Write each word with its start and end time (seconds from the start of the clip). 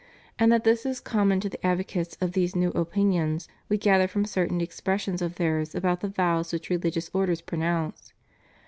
And 0.39 0.51
that 0.51 0.63
this 0.63 0.83
is 0.83 0.99
common 0.99 1.39
to 1.41 1.47
the 1.49 1.63
advocates 1.63 2.17
of 2.21 2.31
these 2.31 2.55
new 2.55 2.69
opinions 2.71 3.47
we 3.69 3.77
gather 3.77 4.07
from 4.07 4.25
certain 4.25 4.59
expressions 4.59 5.21
of 5.21 5.35
theirs 5.35 5.75
about 5.75 5.99
the 5.99 6.09
vows 6.09 6.51
which 6.51 6.71
religious 6.71 7.11
orders 7.13 7.41
pronounce. 7.41 8.11